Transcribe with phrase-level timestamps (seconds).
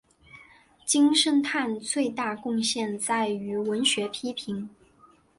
[0.83, 4.67] 金圣叹最大贡献在于文学批评。